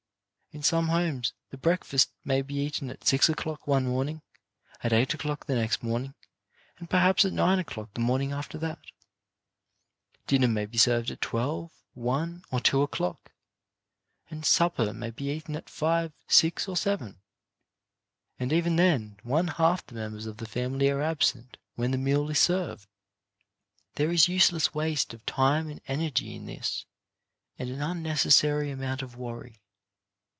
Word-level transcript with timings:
In 0.53 0.63
some 0.63 0.89
homes 0.89 1.31
the 1.49 1.57
breakfast 1.57 2.11
may 2.25 2.41
be 2.41 2.55
eaten 2.55 2.89
at 2.89 3.07
six 3.07 3.29
o'clock 3.29 3.67
one 3.67 3.85
morning, 3.85 4.21
at 4.83 4.91
eight 4.91 5.13
o'clock 5.13 5.45
the 5.45 5.55
next 5.55 5.81
morning, 5.81 6.13
and, 6.77 6.89
perhaps, 6.89 7.23
at 7.23 7.31
nine 7.31 7.57
o'clock 7.57 7.93
the 7.93 8.01
morning 8.01 8.33
after 8.33 8.57
that. 8.57 8.79
Dinner 10.27 10.49
may 10.49 10.65
be 10.65 10.77
served 10.77 11.09
at 11.09 11.21
twelve, 11.21 11.71
one, 11.93 12.43
or 12.51 12.59
two 12.59 12.81
o'clock, 12.81 13.31
and 14.29 14.43
supper 14.45 14.91
may 14.91 15.09
be 15.09 15.29
eaten 15.31 15.55
at 15.55 15.69
five, 15.69 16.11
six 16.27 16.67
or 16.67 16.75
seven; 16.75 17.21
and 18.37 18.51
even 18.51 18.75
then 18.75 19.21
one 19.23 19.47
half 19.47 19.87
the 19.87 19.95
members 19.95 20.25
of 20.25 20.35
the 20.35 20.45
family 20.45 20.87
be 20.87 20.91
absent 20.91 21.55
Tyhen 21.77 21.91
the 21.93 21.97
meal 21.97 22.29
is 22.29 22.39
served. 22.39 22.87
There 23.95 24.11
is 24.11 24.27
useless 24.27 24.73
waste 24.73 25.11
SYSTEM 25.11 25.21
IN 25.29 25.33
HOME 25.33 25.37
LIFE 25.37 25.55
83 25.55 25.55
of 25.55 25.63
time 25.63 25.71
and 25.71 25.81
energy 26.01 26.35
in 26.35 26.45
this, 26.45 26.85
and 27.57 27.69
an 27.69 27.81
unnecessary 27.81 28.69
amount 28.69 29.01
of 29.01 29.15
worry. 29.15 29.59